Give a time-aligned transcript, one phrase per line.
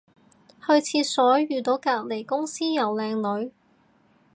[0.65, 3.51] 去廁所遇到隔離公司有靚女